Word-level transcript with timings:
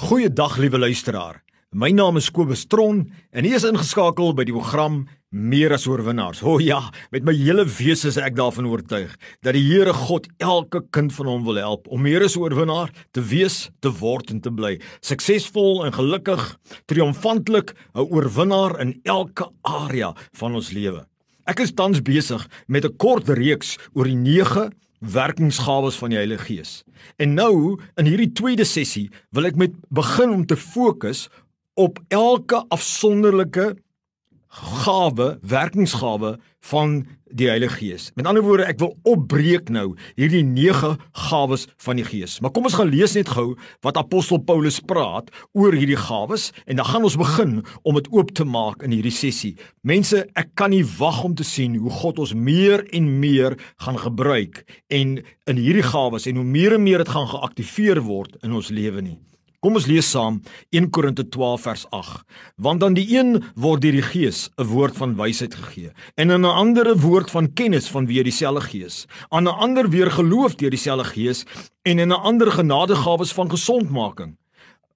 Goeiedag 0.00 0.54
liewe 0.56 0.78
luisteraar. 0.78 1.42
My 1.76 1.90
naam 1.92 2.16
is 2.16 2.30
Kobus 2.32 2.62
Tron 2.72 3.02
en 3.36 3.44
ek 3.44 3.58
is 3.58 3.66
ingeskakel 3.68 4.30
by 4.32 4.46
die 4.48 4.54
program 4.54 5.02
Meer 5.28 5.74
as 5.76 5.84
oorwinnaars. 5.84 6.40
O 6.40 6.54
oh 6.54 6.62
ja, 6.64 6.78
met 7.12 7.26
my 7.28 7.34
hele 7.36 7.66
wese 7.68 8.08
is 8.08 8.16
ek 8.16 8.32
daarvan 8.38 8.70
oortuig 8.70 9.12
dat 9.44 9.52
die 9.52 9.62
Here 9.66 9.92
God 9.92 10.30
elke 10.40 10.80
kind 10.96 11.12
van 11.12 11.28
hom 11.28 11.44
wil 11.44 11.60
help 11.60 11.84
om 11.92 12.00
meer 12.00 12.24
as 12.24 12.38
oorwinnaar 12.40 12.88
te 13.12 13.20
wees, 13.20 13.66
te 13.84 13.92
word 14.00 14.32
en 14.32 14.40
te 14.40 14.48
bly. 14.48 14.78
Suksesvol 15.04 15.84
en 15.84 15.92
gelukkig, 15.92 16.48
triomfantelik 16.88 17.76
'n 17.92 18.08
oorwinnaar 18.08 18.80
in 18.80 18.96
elke 19.04 19.52
area 19.68 20.14
van 20.32 20.54
ons 20.54 20.72
lewe. 20.72 21.04
Ek 21.44 21.60
is 21.60 21.76
tans 21.76 22.00
besig 22.00 22.48
met 22.68 22.86
'n 22.86 22.96
kort 22.96 23.28
reeks 23.28 23.76
oor 23.92 24.08
die 24.08 24.16
9 24.16 24.72
werkingsgawes 25.00 25.96
van 26.00 26.12
die 26.12 26.18
Heilige 26.20 26.44
Gees. 26.44 26.72
En 27.16 27.34
nou 27.34 27.80
in 27.96 28.08
hierdie 28.08 28.32
tweede 28.36 28.66
sessie 28.68 29.08
wil 29.34 29.48
ek 29.48 29.58
met 29.60 29.76
begin 29.88 30.34
om 30.34 30.46
te 30.46 30.58
fokus 30.60 31.28
op 31.80 32.00
elke 32.12 32.60
afsonderlike 32.68 33.74
gawe, 34.50 35.38
werkingsgawe 35.46 36.38
van 36.70 37.06
die 37.30 37.46
Heilige 37.48 37.76
Gees. 37.78 38.10
Met 38.18 38.26
ander 38.26 38.42
woorde, 38.42 38.66
ek 38.66 38.80
wil 38.82 38.96
opbreek 39.06 39.70
nou 39.70 39.92
hierdie 40.18 40.42
9 40.42 40.96
gawes 41.28 41.66
van 41.80 42.00
die 42.00 42.06
Gees. 42.06 42.38
Maar 42.42 42.50
kom 42.54 42.66
ons 42.66 42.74
gaan 42.78 42.90
lees 42.90 43.14
net 43.14 43.30
gou 43.30 43.54
wat 43.86 44.00
apostel 44.00 44.42
Paulus 44.42 44.80
praat 44.82 45.30
oor 45.54 45.76
hierdie 45.76 45.98
gawes 46.00 46.50
en 46.66 46.80
dan 46.80 46.90
gaan 46.90 47.06
ons 47.06 47.18
begin 47.20 47.60
om 47.86 48.00
dit 48.00 48.10
oop 48.10 48.34
te 48.34 48.44
maak 48.44 48.82
in 48.86 48.94
hierdie 48.96 49.14
sessie. 49.14 49.54
Mense, 49.86 50.24
ek 50.34 50.52
kan 50.58 50.74
nie 50.74 50.84
wag 50.98 51.22
om 51.24 51.38
te 51.38 51.46
sien 51.46 51.78
hoe 51.78 51.94
God 52.02 52.18
ons 52.26 52.34
meer 52.34 52.82
en 52.90 53.08
meer 53.22 53.56
gaan 53.86 54.00
gebruik 54.02 54.64
en 54.90 55.20
in 55.22 55.62
hierdie 55.62 55.86
gawes 55.86 56.26
en 56.26 56.42
hoe 56.42 56.46
meer 56.46 56.76
en 56.76 56.84
meer 56.84 57.04
dit 57.04 57.14
gaan 57.14 57.30
geaktiveer 57.30 58.02
word 58.06 58.40
in 58.42 58.58
ons 58.58 58.74
lewe 58.74 59.06
nie. 59.06 59.18
Kom 59.60 59.74
ons 59.76 59.84
lees 59.84 60.06
saam 60.08 60.38
1 60.72 60.86
Korinte 60.88 61.26
12 61.28 61.64
vers 61.66 61.82
8. 61.92 62.22
Want 62.64 62.84
aan 62.86 62.94
die 62.96 63.04
een 63.12 63.42
word 63.60 63.82
deur 63.84 63.98
die 63.98 64.06
Gees 64.06 64.48
'n 64.56 64.64
woord 64.64 64.96
van 64.96 65.12
wysheid 65.16 65.54
gegee, 65.54 65.90
en 66.16 66.30
aan 66.32 66.46
'n 66.46 66.56
ander 66.62 66.88
'n 66.88 67.00
woord 67.00 67.30
van 67.30 67.52
kennis 67.52 67.88
van 67.88 68.06
wie 68.06 68.22
dieselfde 68.22 68.60
Gees, 68.60 69.06
aan 69.28 69.44
'n 69.44 69.58
ander 69.64 69.90
weer 69.90 70.10
geloof 70.10 70.54
deur 70.56 70.70
dieselfde 70.70 71.04
Gees 71.04 71.44
en 71.82 71.98
in 71.98 72.08
'n 72.08 72.22
ander 72.24 72.50
genadegawes 72.50 73.32
van 73.32 73.50
gesondmaking, 73.50 74.38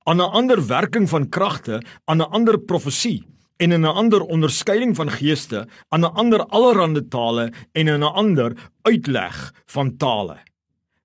aan 0.05 0.17
'n 0.17 0.33
ander 0.33 0.67
werking 0.67 1.09
van 1.09 1.29
kragte, 1.29 1.83
aan 2.07 2.23
'n 2.23 2.31
ander 2.31 2.59
profesie 2.59 3.23
en 3.59 3.73
in 3.73 3.81
'n 3.81 3.97
ander 4.01 4.23
onderskeiding 4.23 4.97
van 4.97 5.11
geeste, 5.11 5.69
aan 5.91 6.01
'n 6.01 6.15
ander 6.15 6.41
allerlei 6.47 7.09
tale 7.09 7.53
en 7.73 7.89
in 7.89 8.01
'n 8.01 8.15
ander 8.15 8.53
uitleg 8.83 9.53
van 9.67 9.97
tale. 9.97 10.39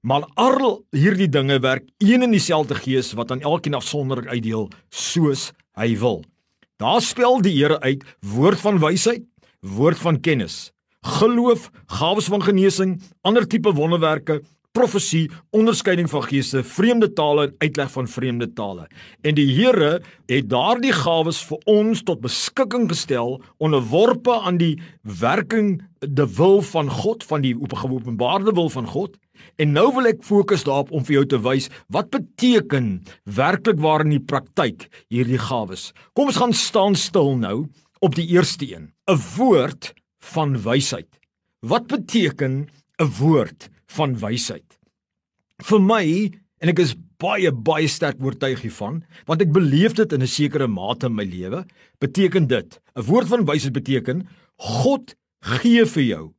Maar 0.01 0.23
al 0.39 0.85
hierdie 0.95 1.27
dinge 1.27 1.59
werk 1.59 1.89
een 1.97 2.23
en 2.23 2.31
dieselfde 2.31 2.75
gees 2.75 3.11
wat 3.19 3.31
aan 3.31 3.41
elkeen 3.41 3.75
afsonderlik 3.75 4.29
uitdeel 4.31 4.69
soos 4.89 5.51
hy 5.75 5.97
wil. 5.99 6.23
Daar 6.79 7.01
spel 7.03 7.41
die 7.43 7.57
Here 7.57 7.79
uit 7.79 8.05
woord 8.23 8.59
van 8.59 8.79
wysheid, 8.79 9.25
woord 9.59 9.99
van 9.99 10.19
kennis, 10.23 10.71
geloof, 11.03 11.67
gawes 11.85 12.29
van 12.31 12.43
genesing, 12.43 13.01
ander 13.21 13.47
tipe 13.47 13.73
wonderwerke, 13.75 14.39
profesie, 14.71 15.29
onderskeiding 15.51 16.09
van 16.09 16.23
geeste, 16.23 16.63
vreemde 16.63 17.13
tale 17.13 17.47
en 17.47 17.55
uitleg 17.57 17.91
van 17.91 18.07
vreemde 18.07 18.47
tale. 18.53 18.87
En 19.21 19.35
die 19.35 19.47
Here 19.47 20.01
het 20.29 20.49
daardie 20.49 20.93
gawes 20.93 21.41
vir 21.49 21.57
ons 21.65 22.03
tot 22.03 22.21
beskikking 22.21 22.89
gestel 22.89 23.41
onderworpe 23.57 24.39
aan 24.39 24.57
die 24.57 24.75
werking 25.01 25.81
die 25.99 26.29
wil 26.37 26.61
van 26.61 26.89
God 26.89 27.23
van 27.23 27.41
die 27.41 27.55
openbaarde 27.59 28.53
wil 28.55 28.69
van 28.69 28.87
God 28.87 29.17
En 29.59 29.73
nou 29.75 29.87
wil 29.95 30.09
ek 30.09 30.23
fokus 30.25 30.65
daarop 30.67 30.91
om 30.95 31.05
vir 31.07 31.19
jou 31.19 31.25
te 31.33 31.39
wys 31.43 31.69
wat 31.93 32.11
beteken 32.13 32.91
werklik 33.39 33.79
waar 33.83 34.05
in 34.05 34.15
die 34.15 34.23
praktyk 34.23 34.87
hierdie 35.11 35.39
gawes. 35.41 35.89
Kom 36.15 36.31
ons 36.31 36.39
gaan 36.39 36.55
staan 36.55 36.97
stil 36.99 37.35
nou 37.39 37.67
op 38.05 38.15
die 38.15 38.27
eerste 38.35 38.67
een, 38.67 38.91
'n 39.07 39.19
woord 39.37 39.93
van 40.33 40.55
wysheid. 40.63 41.09
Wat 41.61 41.87
beteken 41.87 42.69
'n 42.99 43.11
woord 43.19 43.69
van 43.95 44.15
wysheid? 44.21 44.77
Vir 45.63 45.79
my 45.83 46.05
en 46.61 46.71
ek 46.71 46.79
is 46.83 46.95
baie 47.19 47.51
baie 47.51 47.87
sterk 47.87 48.19
oortuig 48.23 48.61
hiervan, 48.63 49.03
want 49.27 49.41
ek 49.43 49.51
beleef 49.55 49.95
dit 49.95 50.13
in 50.13 50.21
'n 50.21 50.27
sekere 50.27 50.67
mate 50.67 51.07
in 51.07 51.15
my 51.15 51.23
lewe, 51.23 51.65
beteken 51.99 52.47
dit, 52.47 52.79
'n 52.95 53.03
woord 53.03 53.27
van 53.27 53.45
wysheid 53.45 53.73
beteken 53.73 54.27
God 54.57 55.15
gee 55.41 55.85
vir 55.85 56.03
jou 56.03 56.33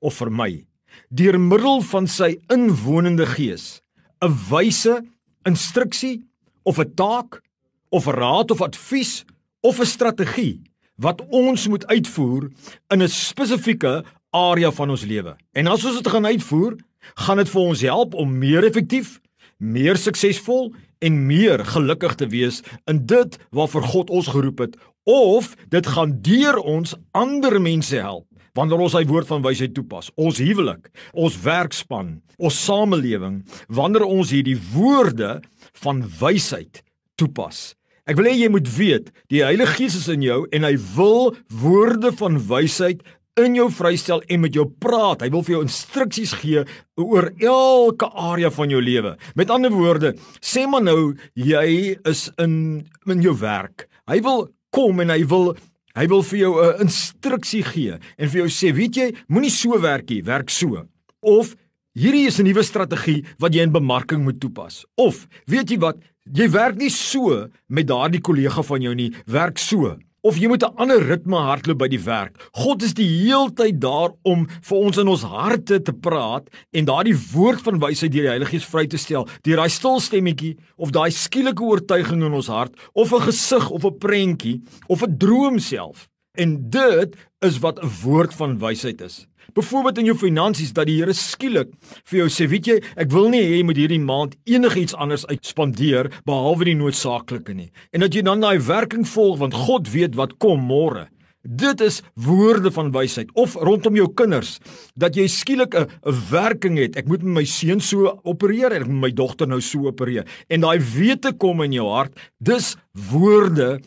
of 0.00 0.14
vir 0.14 0.30
my 0.30 0.66
deur 1.10 1.38
middel 1.38 1.80
van 1.82 2.06
sy 2.06 2.36
inwonende 2.52 3.26
gees 3.26 3.80
'n 4.22 4.34
wyse 4.50 5.02
instruksie 5.48 6.22
of 6.64 6.78
'n 6.78 6.94
taak 6.94 7.42
of 7.90 8.06
'n 8.06 8.14
raad 8.14 8.50
of 8.50 8.62
advies 8.62 9.24
of 9.62 9.80
'n 9.80 9.86
strategie 9.86 10.62
wat 10.96 11.20
ons 11.30 11.68
moet 11.68 11.86
uitvoer 11.86 12.50
in 12.90 13.02
'n 13.02 13.08
spesifieke 13.08 14.04
area 14.32 14.72
van 14.72 14.90
ons 14.90 15.04
lewe. 15.04 15.36
En 15.52 15.68
as 15.72 15.84
ons 15.84 15.98
dit 16.00 16.08
gaan 16.12 16.26
uitvoer, 16.26 16.76
gaan 17.14 17.40
dit 17.42 17.50
vir 17.52 17.62
ons 17.62 17.84
help 17.88 18.14
om 18.14 18.38
meer 18.38 18.64
effektief, 18.64 19.18
meer 19.58 19.98
suksesvol 20.00 20.72
en 21.02 21.20
meer 21.26 21.64
gelukkig 21.66 22.16
te 22.18 22.28
wees 22.32 22.62
in 22.90 23.04
dit 23.06 23.38
waarvoor 23.50 23.86
God 23.94 24.10
ons 24.10 24.30
geroep 24.32 24.64
het 24.64 24.76
of 25.08 25.52
dit 25.70 25.86
gaan 25.86 26.18
deur 26.22 26.58
ons 26.58 26.94
ander 27.18 27.58
mense 27.60 27.96
help 27.96 28.26
wanneer 28.56 28.82
ons 28.84 28.94
hy 28.96 29.04
woord 29.08 29.28
van 29.30 29.44
wysheid 29.44 29.72
toepas. 29.72 30.10
Ons 30.20 30.36
huwelik, 30.42 30.90
ons 31.16 31.38
werkspan, 31.40 32.18
ons 32.36 32.58
samelewing, 32.66 33.38
wanneer 33.72 34.04
ons 34.04 34.32
hierdie 34.34 34.58
woorde 34.74 35.38
van 35.80 36.02
wysheid 36.20 36.82
toepas. 37.16 37.72
Ek 38.04 38.18
wil 38.18 38.28
hê 38.28 38.34
jy 38.34 38.50
moet 38.52 38.68
weet, 38.76 39.08
die 39.32 39.44
Heilige 39.46 39.78
Gees 39.78 39.96
is 39.96 40.10
in 40.12 40.24
jou 40.26 40.42
en 40.52 40.66
hy 40.66 40.74
wil 40.96 41.32
woorde 41.62 42.10
van 42.18 42.36
wysheid 42.50 43.00
in 43.40 43.56
jou 43.56 43.68
vrystel 43.72 44.22
en 44.28 44.42
met 44.44 44.54
jou 44.54 44.66
praat. 44.68 45.24
Hy 45.24 45.30
wil 45.32 45.44
vir 45.46 45.56
jou 45.56 45.62
instruksies 45.64 46.34
gee 46.42 46.64
oor 47.00 47.30
elke 47.40 48.08
area 48.12 48.50
van 48.52 48.72
jou 48.72 48.80
lewe. 48.82 49.14
Met 49.38 49.52
ander 49.52 49.72
woorde, 49.72 50.14
sê 50.44 50.66
maar 50.68 50.84
nou 50.84 51.14
jy 51.38 51.96
is 52.08 52.28
in 52.42 52.84
in 53.08 53.24
jou 53.24 53.34
werk. 53.40 53.88
Hy 54.10 54.20
wil 54.24 54.48
kom 54.74 55.00
en 55.04 55.14
hy 55.14 55.22
wil 55.28 55.54
Hy 55.92 56.06
wil 56.08 56.22
vir 56.24 56.38
jou 56.38 56.52
'n 56.56 56.88
instruksie 56.88 57.62
gee 57.62 57.92
en 57.92 58.28
vir 58.28 58.38
jou 58.40 58.48
sê, 58.48 58.72
weet 58.72 58.96
jy, 58.96 59.12
moenie 59.28 59.50
so 59.50 59.78
werk 59.78 60.08
nie, 60.08 60.22
werk 60.22 60.48
so. 60.48 60.88
Of 61.20 61.54
hierdie 61.94 62.26
is 62.28 62.40
'n 62.40 62.44
nuwe 62.44 62.62
strategie 62.64 63.26
wat 63.38 63.52
jy 63.52 63.60
in 63.60 63.72
bemarking 63.72 64.24
moet 64.24 64.40
toepas. 64.40 64.86
Of 64.96 65.28
weet 65.46 65.68
jy 65.68 65.78
wat, 65.78 65.98
jy 66.32 66.48
werk 66.48 66.76
nie 66.76 66.88
so 66.88 67.50
met 67.68 67.86
daardie 67.86 68.22
kollega 68.22 68.62
van 68.62 68.80
jou 68.80 68.94
nie, 68.94 69.12
werk 69.26 69.58
so 69.58 69.98
of 70.22 70.38
jy 70.38 70.48
moet 70.48 70.62
'n 70.62 70.76
ander 70.76 71.02
ritme 71.02 71.36
hardloop 71.36 71.78
by 71.78 71.88
die 71.88 72.04
werk. 72.04 72.38
God 72.52 72.82
is 72.82 72.94
die 72.94 73.08
heeltyd 73.26 73.80
daar 73.80 74.10
om 74.22 74.46
vir 74.46 74.78
ons 74.78 74.96
in 74.98 75.08
ons 75.08 75.22
harte 75.22 75.82
te 75.82 75.92
praat 75.92 76.48
en 76.72 76.84
daardie 76.84 77.16
woord 77.32 77.60
van 77.60 77.78
wysheid 77.78 78.12
deur 78.12 78.22
die 78.22 78.34
Heilige 78.34 78.50
Gees 78.50 78.64
vry 78.64 78.86
te 78.86 78.96
stel. 78.96 79.28
Deur 79.42 79.56
daai 79.56 79.70
stil 79.70 80.00
stemmetjie 80.00 80.56
of 80.76 80.90
daai 80.90 81.10
skielike 81.10 81.62
oortuiging 81.62 82.22
in 82.22 82.32
ons 82.32 82.46
hart 82.46 82.74
of 82.94 83.12
'n 83.12 83.20
gesig 83.20 83.70
of 83.70 83.84
'n 83.84 83.98
prentjie 83.98 84.62
of 84.88 85.02
'n 85.02 85.18
droom 85.18 85.58
self. 85.58 86.08
En 86.38 86.70
dit 86.70 87.16
is 87.40 87.58
wat 87.58 87.78
'n 87.82 87.90
woord 88.02 88.34
van 88.34 88.58
wysheid 88.58 89.00
is. 89.00 89.26
Byvoorbeeld 89.54 89.98
in 89.98 90.10
jou 90.10 90.16
finansies 90.18 90.72
dat 90.72 90.86
die 90.86 90.98
Here 91.00 91.14
skielik 91.16 91.72
vir 92.04 92.18
jou 92.22 92.28
sê, 92.32 92.48
weet 92.48 92.66
jy, 92.66 92.76
ek 92.96 93.10
wil 93.12 93.28
nie 93.32 93.42
hê 93.42 93.56
jy 93.58 93.64
moet 93.68 93.80
hierdie 93.80 94.00
maand 94.02 94.36
enigiets 94.48 94.94
anders 94.94 95.26
uitspandeer 95.26 96.10
behalwe 96.28 96.70
die 96.70 96.78
noodsaaklike 96.78 97.54
nie. 97.56 97.70
En 97.92 98.04
dat 98.04 98.14
jy 98.14 98.22
dan 98.26 98.40
daai 98.40 98.58
werking 98.58 99.06
volg 99.08 99.40
want 99.42 99.54
God 99.66 99.90
weet 99.92 100.16
wat 100.16 100.38
kom 100.42 100.62
môre. 100.68 101.08
Dit 101.42 101.80
is 101.82 102.02
woorde 102.14 102.70
van 102.70 102.92
wysheid 102.94 103.30
of 103.34 103.56
rondom 103.58 103.96
jou 103.98 104.06
kinders 104.14 104.60
dat 104.94 105.16
jy 105.18 105.26
skielik 105.26 105.74
'n 105.74 105.88
werking 106.30 106.78
het. 106.78 106.96
Ek 106.96 107.08
moet 107.08 107.22
met 107.22 107.34
my 107.34 107.44
seun 107.44 107.80
so 107.80 108.20
opereer, 108.22 108.72
ek 108.72 108.86
moet 108.86 109.00
my 109.00 109.10
dogter 109.10 109.48
nou 109.48 109.60
so 109.60 109.86
opereer. 109.86 110.24
En 110.48 110.60
daai 110.60 110.78
wete 110.78 111.32
kom 111.32 111.62
in 111.62 111.72
jou 111.72 111.88
hart. 111.88 112.12
Dis 112.38 112.76
woorde 113.10 113.80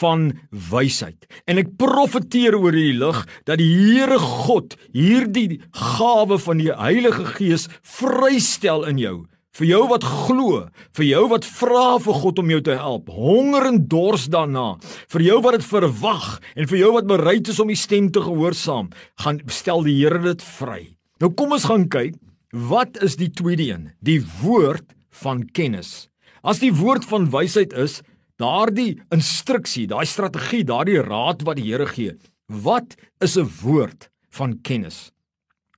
van 0.00 0.30
wysheid. 0.50 1.26
En 1.48 1.60
ek 1.60 1.74
profeteer 1.80 2.56
oor 2.58 2.76
hierdie 2.76 2.98
lig 3.00 3.20
dat 3.48 3.60
die 3.60 3.70
Here 3.70 4.18
God 4.20 4.76
hierdie 4.94 5.60
gawe 5.72 6.38
van 6.38 6.60
die 6.60 6.72
Heilige 6.72 7.26
Gees 7.36 7.68
vrystel 7.82 8.86
in 8.88 9.00
jou. 9.00 9.16
Vir 9.58 9.66
jou 9.66 9.80
wat 9.90 10.04
glo, 10.06 10.60
vir 10.94 11.04
jou 11.08 11.24
wat 11.32 11.44
vra 11.44 11.98
vir 11.98 12.18
God 12.22 12.38
om 12.38 12.52
jou 12.52 12.60
te 12.64 12.76
help, 12.78 13.08
honger 13.10 13.66
en 13.72 13.80
dors 13.90 14.28
daarna, 14.30 14.76
vir 15.10 15.24
jou 15.26 15.40
wat 15.42 15.58
dit 15.58 15.66
verwag 15.66 16.28
en 16.54 16.70
vir 16.70 16.78
jou 16.78 16.92
wat 16.94 17.08
bereid 17.10 17.50
is 17.50 17.58
om 17.60 17.72
die 17.72 17.78
stem 17.78 18.12
te 18.14 18.22
gehoorsaam, 18.22 18.92
gaan 19.24 19.42
stel 19.50 19.82
die 19.84 19.96
Here 19.98 20.22
dit 20.22 20.44
vry. 20.54 20.94
Nou 21.20 21.32
kom 21.34 21.56
ons 21.56 21.66
gaan 21.66 21.88
kyk, 21.90 22.14
wat 22.54 23.02
is 23.02 23.18
die 23.18 23.28
tweede 23.34 23.66
een? 23.66 23.90
Die 24.06 24.20
woord 24.40 24.86
van 25.20 25.42
kennis. 25.50 26.08
As 26.46 26.62
die 26.62 26.72
woord 26.72 27.04
van 27.10 27.28
wysheid 27.34 27.74
is, 27.76 28.00
daardie 28.40 29.00
instruksie, 29.14 29.86
daai 29.90 30.06
strategie, 30.08 30.64
daardie 30.64 31.00
raad 31.04 31.44
wat 31.46 31.60
die 31.60 31.68
Here 31.68 31.86
gee. 31.86 32.16
Wat 32.48 32.96
is 33.20 33.36
'n 33.36 33.48
woord 33.62 34.10
van 34.30 34.60
kennis? 34.62 35.12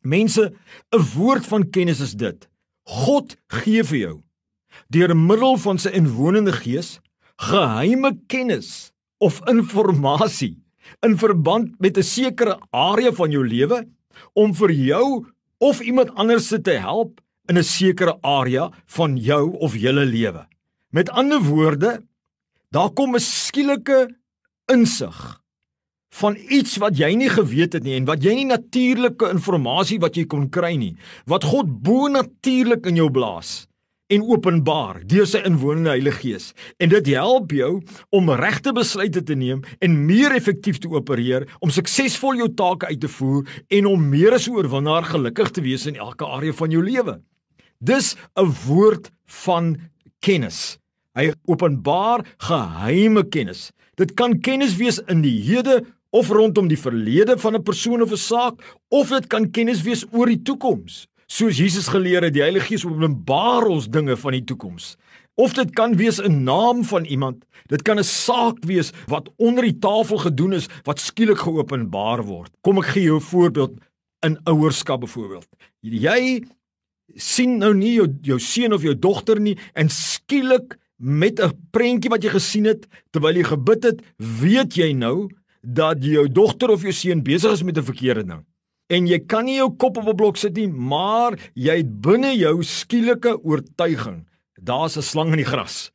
Mense, 0.03 0.53
'n 0.93 1.05
woord 1.15 1.47
van 1.47 1.71
kennis 1.71 2.01
is 2.01 2.15
dit. 2.15 2.49
God 2.85 3.37
gee 3.49 3.83
vir 3.85 3.99
jou 3.99 4.23
deur 4.89 5.15
middel 5.17 5.57
van 5.57 5.79
sy 5.79 5.91
inwonende 5.97 6.53
gees 6.53 7.01
geheime 7.37 8.13
kennis 8.27 8.93
of 9.19 9.41
inligting 9.51 10.57
in 11.07 11.17
verband 11.19 11.81
met 11.81 11.99
'n 11.99 12.03
sekere 12.03 12.59
area 12.71 13.13
van 13.13 13.31
jou 13.31 13.47
lewe 13.47 13.87
om 14.35 14.55
vir 14.55 14.71
jou 14.71 15.27
of 15.59 15.81
iemand 15.81 16.15
anders 16.15 16.49
te 16.49 16.77
help 16.79 17.21
in 17.49 17.59
'n 17.59 17.65
sekere 17.65 18.19
area 18.23 18.71
van 18.87 19.17
jou 19.17 19.57
of 19.59 19.77
julle 19.77 20.05
lewe. 20.05 20.47
Met 20.91 21.11
ander 21.11 21.41
woorde, 21.41 22.03
daar 22.73 22.91
kom 22.91 23.15
'n 23.15 23.21
skielike 23.21 24.09
insig 24.73 25.41
van 26.13 26.37
iets 26.49 26.77
wat 26.77 26.97
jy 26.97 27.15
nie 27.15 27.29
geweet 27.29 27.73
het 27.73 27.85
nie 27.85 27.97
en 27.97 28.05
wat 28.05 28.23
jy 28.25 28.35
nie 28.35 28.49
natuurlike 28.49 29.31
inligting 29.31 30.01
wat 30.01 30.17
jy 30.17 30.25
kon 30.25 30.49
kry 30.49 30.77
nie, 30.77 30.97
wat 31.27 31.45
God 31.45 31.83
bo 31.83 32.09
natuurlik 32.09 32.87
in 32.87 32.97
jou 32.97 33.11
blaas 33.11 33.67
en 34.13 34.25
openbaar 34.29 35.01
deur 35.09 35.27
sy 35.27 35.41
inwonende 35.49 35.91
Heilige 35.95 36.21
Gees. 36.21 36.53
En 36.79 36.91
dit 36.93 37.07
help 37.15 37.51
jou 37.51 37.81
om 38.11 38.31
regte 38.31 38.73
besluite 38.73 39.23
te 39.23 39.35
neem 39.35 39.63
en 39.81 40.07
meer 40.07 40.35
effektief 40.37 40.79
te 40.79 40.91
opereer, 40.93 41.47
om 41.61 41.71
suksesvol 41.71 42.37
jou 42.37 42.51
take 42.55 42.87
uit 42.87 43.01
te 43.01 43.09
voer 43.09 43.49
en 43.69 43.87
om 43.87 44.09
meer 44.13 44.37
as 44.37 44.49
oorwinnaar 44.49 45.09
gelukkig 45.09 45.51
te 45.51 45.65
wees 45.65 45.87
in 45.87 45.97
elke 45.97 46.29
area 46.29 46.53
van 46.53 46.71
jou 46.71 46.83
lewe. 46.85 47.21
Dis 47.81 48.17
'n 48.37 48.53
woord 48.67 49.11
van 49.27 49.77
kennis. 50.21 50.82
Hy 51.15 51.33
openbaar 51.45 52.25
geheime 52.39 53.25
kennis. 53.29 53.71
Dit 53.97 54.15
kan 54.15 54.41
kennis 54.41 54.77
wees 54.77 54.99
in 55.09 55.23
die 55.23 55.39
hede 55.45 55.83
of 56.11 56.29
rondom 56.29 56.69
die 56.69 56.81
verlede 56.81 57.39
van 57.39 57.57
'n 57.57 57.63
persoon 57.63 58.03
of 58.03 58.13
'n 58.13 58.17
saak, 58.17 58.61
of 58.89 59.09
dit 59.09 59.27
kan 59.27 59.51
kennis 59.51 59.83
wees 59.83 60.05
oor 60.13 60.27
die 60.27 60.43
toekoms 60.43 61.07
soos 61.33 61.61
Jesus 61.61 61.89
geleer 61.89 62.27
het, 62.27 62.35
die 62.37 62.45
Heilige 62.45 62.73
Gees 62.73 62.85
openbaar 62.87 63.69
ons 63.73 63.89
dinge 63.93 64.17
van 64.21 64.37
die 64.37 64.45
toekoms. 64.49 64.97
Of 65.41 65.55
dit 65.57 65.71
kan 65.73 65.97
wees 65.97 66.21
'n 66.21 66.45
naam 66.45 66.85
van 66.85 67.05
iemand, 67.05 67.45
dit 67.69 67.83
kan 67.83 67.99
'n 67.99 68.05
saak 68.05 68.59
wees 68.65 68.93
wat 69.09 69.31
onder 69.39 69.65
die 69.65 69.79
tafel 69.79 70.19
gedoen 70.19 70.53
is 70.53 70.69
wat 70.85 71.01
skielik 71.01 71.39
geopenbaar 71.39 72.23
word. 72.25 72.53
Kom 72.61 72.79
ek 72.79 72.93
gee 72.93 73.05
jou 73.05 73.17
'n 73.17 73.21
voorbeeld 73.33 73.73
in 74.21 74.39
ouerskap 74.45 75.01
byvoorbeeld. 75.01 75.49
Jy 75.81 76.45
sien 77.17 77.59
nou 77.59 77.75
nie 77.75 77.95
jou 77.95 78.09
jou 78.23 78.39
seun 78.39 78.73
of 78.73 78.83
jou 78.83 78.99
dogter 78.99 79.41
nie 79.41 79.59
en 79.75 79.89
skielik 79.89 80.77
met 81.03 81.41
'n 81.43 81.51
prentjie 81.71 82.11
wat 82.11 82.23
jy 82.23 82.31
gesien 82.31 82.65
het 82.65 82.87
terwyl 83.11 83.37
jy 83.37 83.45
gebid 83.45 83.83
het, 83.85 83.99
weet 84.17 84.77
jy 84.77 84.93
nou 84.93 85.29
dat 85.63 86.05
jou 86.05 86.29
dogter 86.29 86.71
of 86.71 86.83
jou 86.83 86.93
seun 86.93 87.23
besig 87.23 87.53
is 87.53 87.63
met 87.63 87.77
'n 87.77 87.91
verkeerde 87.91 88.25
ding 88.25 88.47
en 88.93 89.09
jy 89.09 89.19
kan 89.29 89.47
nie 89.49 89.59
jou 89.59 89.71
kop 89.81 89.99
op 90.01 90.09
'n 90.09 90.17
blok 90.17 90.37
sit 90.37 90.57
nie, 90.57 90.69
maar 90.69 91.39
jy 91.55 91.77
het 91.81 92.01
binne 92.01 92.37
jou 92.37 92.63
skielike 92.63 93.41
oortuiging, 93.43 94.27
daar's 94.61 94.97
'n 94.97 95.03
slang 95.03 95.31
in 95.33 95.41
die 95.43 95.53
gras. 95.53 95.91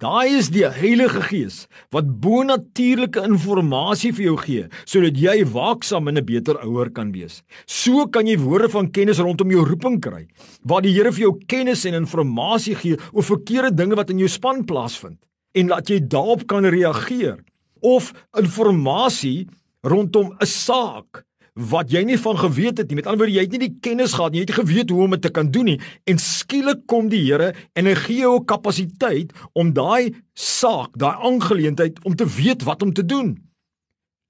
Daai 0.00 0.32
is 0.32 0.46
die 0.48 0.62
Heilige 0.64 1.20
Gees 1.26 1.56
wat 1.92 2.06
bonatuurlike 2.24 3.20
inligting 3.20 4.14
vir 4.16 4.24
jou 4.30 4.36
gee 4.40 4.62
sodat 4.88 5.18
jy 5.20 5.34
waaksaam 5.52 6.08
en 6.08 6.16
'n 6.16 6.24
beter 6.24 6.56
ouer 6.64 6.88
kan 6.88 7.12
wees. 7.12 7.42
So 7.66 8.06
kan 8.06 8.26
jy 8.26 8.38
woorde 8.38 8.70
van 8.70 8.88
kennis 8.90 9.20
rondom 9.20 9.50
jou 9.50 9.60
roeping 9.60 10.00
kry, 10.00 10.26
waar 10.64 10.80
die 10.80 10.94
Here 10.94 11.12
vir 11.12 11.20
jou 11.20 11.38
kennis 11.46 11.84
en 11.84 11.94
inligting 11.94 12.74
gee 12.74 12.96
oor 13.12 13.22
verkeerde 13.22 13.76
dinge 13.76 13.94
wat 13.94 14.10
in 14.10 14.18
jou 14.18 14.28
span 14.28 14.64
plaasvind 14.64 15.18
en 15.54 15.68
laat 15.68 15.90
jy 15.90 16.00
daarop 16.00 16.46
kan 16.46 16.64
reageer 16.64 17.44
of 17.82 18.14
inligting 18.32 19.48
rondom 19.84 20.32
'n 20.40 20.46
saak 20.46 21.24
wat 21.70 21.92
jy 21.92 22.02
nie 22.08 22.18
van 22.20 22.38
geweet 22.40 22.80
het 22.80 22.88
nie. 22.88 22.98
Met 23.00 23.08
ander 23.10 23.26
woorde, 23.26 23.36
jy 23.36 23.44
het 23.44 23.54
nie 23.54 23.62
die 23.66 23.76
kennis 23.84 24.14
gehad 24.16 24.32
nie. 24.32 24.40
Jy 24.40 24.46
het 24.46 24.52
nie 24.54 24.60
geweet 24.60 24.94
hoe 24.94 25.04
om 25.04 25.16
dit 25.16 25.22
te 25.26 25.32
kan 25.34 25.50
doen 25.52 25.68
nie. 25.72 25.78
En 26.08 26.20
skielik 26.22 26.86
kom 26.90 27.10
die 27.12 27.22
Here 27.26 27.52
en 27.76 27.90
hy 27.90 27.94
gee 28.06 28.24
jou 28.24 28.38
kapasiteit 28.48 29.34
om 29.58 29.74
daai 29.76 30.14
saak, 30.34 30.96
daai 30.98 31.20
aangeleentheid 31.30 32.00
om 32.08 32.16
te 32.16 32.26
weet 32.26 32.64
wat 32.68 32.82
om 32.86 32.94
te 32.96 33.04
doen. 33.04 33.34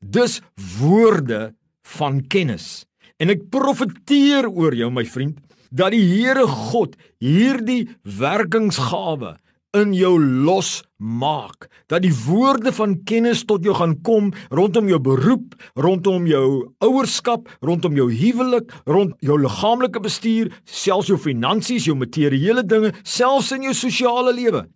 Dis 0.01 0.41
woorde 0.81 1.53
van 1.97 2.23
kennis. 2.33 2.85
En 3.21 3.31
ek 3.33 3.47
profeteer 3.53 4.49
oor 4.49 4.75
jou 4.75 4.91
my 4.93 5.05
vriend 5.05 5.39
dat 5.71 5.95
die 5.95 6.03
Here 6.03 6.47
God 6.49 6.97
hierdie 7.23 7.85
werkingsgawe 8.03 9.37
in 9.77 9.93
jou 9.95 10.17
los 10.19 10.81
maak 10.99 11.69
dat 11.91 12.03
die 12.03 12.13
woorde 12.27 12.73
van 12.75 12.97
kennis 13.07 13.45
tot 13.47 13.65
jou 13.65 13.75
gaan 13.79 13.97
kom 14.07 14.33
rondom 14.55 14.89
jou 14.91 14.99
beroep, 15.03 15.55
rondom 15.79 16.27
jou 16.29 16.73
ouerskap, 16.83 17.49
rondom 17.63 17.95
jou 17.99 18.09
huwelik, 18.11 18.75
rond 18.87 19.15
jou 19.25 19.39
liggaamlike 19.41 20.03
bestuur, 20.03 20.51
selfs 20.65 21.11
jou 21.11 21.19
finansies, 21.19 21.87
jou 21.87 21.97
materiële 21.99 22.67
dinge, 22.67 22.93
selfs 23.03 23.53
in 23.57 23.69
jou 23.69 23.75
sosiale 23.77 24.35
lewe 24.35 24.67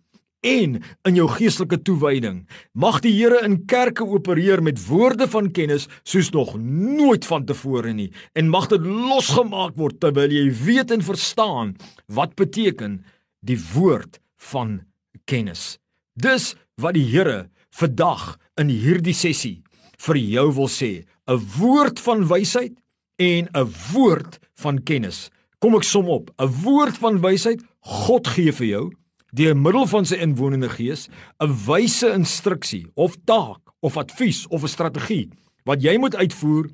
en 0.45 0.75
in 1.09 1.15
jou 1.17 1.25
geestelike 1.31 1.79
toewyding. 1.81 2.43
Mag 2.77 2.99
die 3.01 3.15
Here 3.15 3.39
in 3.47 3.63
kerke 3.65 4.05
opereer 4.05 4.61
met 4.61 4.77
woorde 4.85 5.25
van 5.31 5.49
kennis 5.51 5.87
soos 6.05 6.29
nog 6.35 6.53
nooit 6.61 7.25
vantevore 7.25 7.95
nie 7.97 8.11
en 8.37 8.51
mag 8.53 8.69
dit 8.69 8.85
losgemaak 8.85 9.73
word 9.79 9.97
terwyl 10.03 10.31
jy 10.31 10.51
weet 10.65 10.93
en 10.93 11.05
verstaan 11.05 11.73
wat 12.13 12.37
beteken 12.37 13.01
die 13.45 13.57
woord 13.73 14.21
van 14.51 14.81
kennis. 15.25 15.77
Dis 16.13 16.53
wat 16.81 16.95
die 16.97 17.05
Here 17.05 17.49
vandag 17.75 18.37
in 18.59 18.69
hierdie 18.71 19.15
sessie 19.15 19.63
vir 20.05 20.17
jou 20.19 20.51
wil 20.53 20.67
sê, 20.67 21.05
'n 21.27 21.39
woord 21.57 21.99
van 21.99 22.27
wysheid 22.27 22.75
en 23.19 23.49
'n 23.53 23.73
woord 23.93 24.39
van 24.55 24.83
kennis. 24.83 25.29
Kom 25.59 25.75
ek 25.75 25.83
som 25.83 26.07
op, 26.09 26.31
'n 26.39 26.51
woord 26.63 26.97
van 26.97 27.21
wysheid 27.21 27.61
God 27.79 28.27
gee 28.27 28.51
vir 28.51 28.67
jou 28.67 28.91
deur 29.33 29.55
middel 29.55 29.85
van 29.85 30.05
sy 30.05 30.15
inwonende 30.15 30.69
gees, 30.69 31.09
'n 31.39 31.51
wyse 31.65 32.07
instruksie 32.13 32.87
of 32.95 33.17
taak 33.25 33.59
of 33.81 33.97
advies 33.97 34.47
of 34.47 34.63
'n 34.63 34.67
strategie 34.67 35.29
wat 35.65 35.81
jy 35.81 35.97
moet 35.97 36.15
uitvoer 36.15 36.69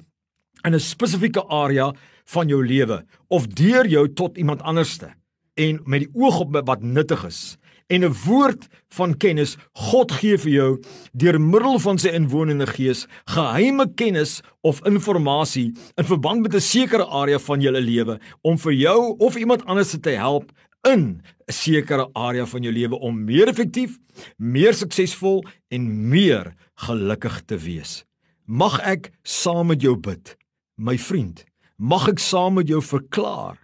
in 0.65 0.73
'n 0.75 0.79
spesifieke 0.79 1.43
area 1.47 1.93
van 2.25 2.47
jou 2.47 2.65
lewe 2.65 3.05
of 3.27 3.47
deur 3.47 3.87
jou 3.87 4.13
tot 4.13 4.37
iemand 4.37 4.61
anderste 4.61 5.13
en 5.53 5.81
met 5.85 5.99
die 5.99 6.13
oog 6.13 6.39
op 6.39 6.61
wat 6.65 6.81
nuttig 6.81 7.25
is 7.25 7.57
en 7.91 8.03
'n 8.03 8.15
woord 8.25 8.67
van 8.95 9.17
kennis 9.17 9.57
God 9.73 10.11
gee 10.11 10.37
vir 10.37 10.51
jou 10.51 10.71
deur 11.13 11.39
middel 11.41 11.79
van 11.79 11.97
sy 11.99 12.09
inwonende 12.09 12.67
gees 12.67 13.07
geheime 13.25 13.85
kennis 13.95 14.41
of 14.61 14.79
inligting 14.85 15.77
in 15.97 16.05
verband 16.05 16.41
met 16.41 16.55
'n 16.55 16.59
sekere 16.59 17.05
area 17.05 17.39
van 17.39 17.61
jou 17.61 17.73
lewe 17.73 18.19
om 18.41 18.57
vir 18.57 18.73
jou 18.73 19.15
of 19.17 19.35
iemand 19.35 19.65
anders 19.65 19.95
te 19.99 20.09
help 20.09 20.51
in 20.87 21.21
'n 21.47 21.53
sekere 21.53 22.09
area 22.13 22.45
van 22.45 22.61
jou 22.61 22.73
lewe 22.73 22.99
om 22.99 23.23
meer 23.23 23.47
effektief, 23.47 23.97
meer 24.37 24.73
suksesvol 24.73 25.45
en 25.67 26.09
meer 26.09 26.53
gelukkig 26.75 27.41
te 27.45 27.57
wees. 27.57 28.05
Mag 28.45 28.79
ek 28.79 29.11
saam 29.23 29.67
met 29.67 29.81
jou 29.81 29.95
bid, 29.95 30.37
my 30.75 30.97
vriend. 30.97 31.45
Mag 31.77 32.07
ek 32.07 32.19
saam 32.19 32.53
met 32.53 32.67
jou 32.67 32.81
verklaar 32.81 33.57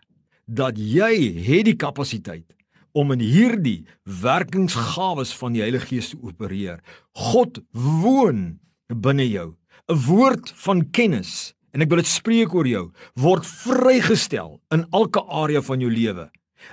dat 0.46 0.78
jy 0.78 1.34
het 1.44 1.66
die 1.66 1.76
kapasiteit 1.76 2.57
om 2.98 3.14
in 3.14 3.22
hierdie 3.22 3.86
werkingsgawes 4.24 5.34
van 5.38 5.54
die 5.54 5.62
Heilige 5.62 5.92
Gees 5.92 6.12
te 6.14 6.18
opereer. 6.24 6.82
God 7.14 7.62
woon 7.72 8.58
binne 8.88 9.28
jou. 9.30 9.54
'n 9.88 10.02
Woord 10.08 10.52
van 10.66 10.90
kennis 10.92 11.54
en 11.72 11.82
ek 11.82 11.90
wil 11.90 12.02
dit 12.02 12.10
spreek 12.10 12.54
oor 12.54 12.68
jou 12.68 12.90
word 13.16 13.46
vrygestel 13.46 14.60
in 14.74 14.84
elke 14.92 15.22
area 15.24 15.62
van 15.62 15.80
jou 15.80 15.92
lewe. 15.92 16.28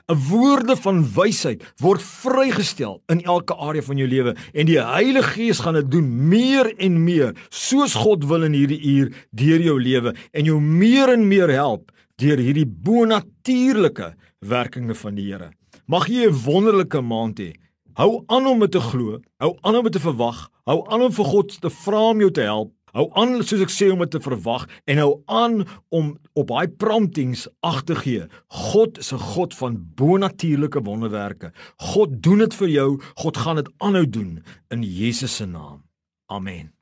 'n 0.09 0.19
Woorde 0.31 0.77
van 0.77 1.05
wysheid 1.15 1.63
word 1.79 2.03
vrygestel 2.03 3.03
in 3.13 3.21
elke 3.23 3.55
area 3.55 3.83
van 3.83 4.01
jou 4.01 4.09
lewe 4.09 4.35
en 4.53 4.67
die 4.67 4.81
Heilige 4.81 5.37
Gees 5.37 5.61
gaan 5.61 5.79
dit 5.79 5.91
doen 5.91 6.09
meer 6.29 6.73
en 6.79 7.05
meer 7.05 7.35
soos 7.51 7.95
God 7.95 8.25
wil 8.25 8.49
in 8.49 8.57
hierdie 8.57 8.81
uur 8.81 9.13
deur 9.31 9.61
jou 9.61 9.79
lewe 9.81 10.15
en 10.33 10.45
jou 10.45 10.61
meer 10.61 11.13
en 11.13 11.29
meer 11.29 11.53
help 11.53 11.93
deur 12.17 12.39
hierdie 12.39 12.67
bonatuurlike 12.67 14.15
werkinge 14.41 14.95
van 14.95 15.15
die 15.15 15.31
Here. 15.33 15.51
Mag 15.87 16.09
jy 16.09 16.25
'n 16.27 16.43
wonderlike 16.45 17.01
maand 17.01 17.39
hê. 17.39 17.53
Hou 17.95 18.25
aan 18.27 18.47
om 18.47 18.67
te 18.67 18.81
glo, 18.81 19.21
hou 19.39 19.59
aan 19.61 19.77
om 19.77 19.91
te 19.91 20.01
verwag, 20.01 20.49
hou 20.65 20.81
aan 20.89 21.03
om 21.03 21.13
vir 21.13 21.25
God 21.25 21.61
te 21.61 21.71
vra 21.71 22.01
om 22.11 22.21
jou 22.21 22.31
te 22.31 22.41
help. 22.41 22.73
Hou 22.95 23.11
aan 23.15 23.43
soos 23.43 23.61
ek 23.61 23.73
sê 23.75 23.91
om 23.93 23.99
dit 23.99 24.11
te 24.11 24.21
verwag 24.21 24.69
en 24.87 24.99
hou 24.99 25.23
aan 25.27 25.67
om 25.91 26.17
op 26.35 26.49
daai 26.49 26.69
promptings 26.69 27.49
ag 27.61 27.83
te 27.85 27.95
gee. 27.95 28.29
God 28.49 28.99
is 28.99 29.13
'n 29.13 29.19
God 29.19 29.55
van 29.55 29.77
bonatuurlike 29.95 30.81
wonderwerke. 30.81 31.53
God 31.77 32.23
doen 32.23 32.39
dit 32.39 32.55
vir 32.55 32.69
jou, 32.69 33.01
God 33.15 33.37
gaan 33.37 33.57
dit 33.57 33.69
aanhou 33.79 34.07
doen 34.11 34.43
in 34.71 34.83
Jesus 34.83 35.37
se 35.37 35.47
naam. 35.47 35.83
Amen. 36.27 36.73